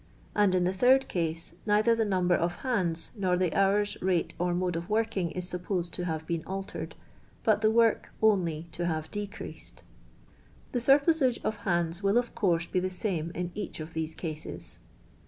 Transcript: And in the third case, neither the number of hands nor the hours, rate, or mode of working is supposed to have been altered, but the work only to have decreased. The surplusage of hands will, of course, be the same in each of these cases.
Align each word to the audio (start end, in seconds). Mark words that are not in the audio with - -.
And 0.33 0.55
in 0.55 0.63
the 0.63 0.73
third 0.73 1.07
case, 1.07 1.53
neither 1.67 1.93
the 1.93 2.05
number 2.05 2.33
of 2.33 2.55
hands 2.65 3.11
nor 3.15 3.37
the 3.37 3.53
hours, 3.53 4.01
rate, 4.01 4.33
or 4.39 4.51
mode 4.55 4.75
of 4.75 4.89
working 4.89 5.29
is 5.29 5.47
supposed 5.47 5.93
to 5.93 6.05
have 6.05 6.25
been 6.25 6.43
altered, 6.45 6.95
but 7.43 7.61
the 7.61 7.69
work 7.69 8.09
only 8.19 8.65
to 8.71 8.87
have 8.87 9.11
decreased. 9.11 9.83
The 10.71 10.81
surplusage 10.81 11.39
of 11.43 11.57
hands 11.57 12.01
will, 12.01 12.17
of 12.17 12.33
course, 12.33 12.65
be 12.65 12.79
the 12.79 12.89
same 12.89 13.29
in 13.35 13.51
each 13.53 13.79
of 13.79 13.93
these 13.93 14.15
cases. 14.15 14.79